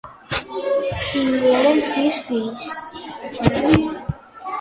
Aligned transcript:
Tingueren 1.11 1.79
sis 1.89 2.17
fills. 2.29 2.65